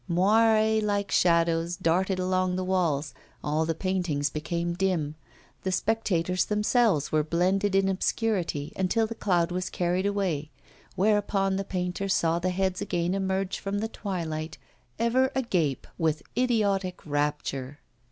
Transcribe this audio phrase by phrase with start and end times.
[0.07, 3.13] Moire like shadows darted along the walls,
[3.43, 5.13] all the paintings became dim,
[5.61, 10.49] the spectators themselves were blended in obscurity until the cloud was carried away,
[10.95, 14.57] whereupon the painter saw the heads again emerge from the twilight,
[14.97, 17.77] ever agape with idiotic rapture.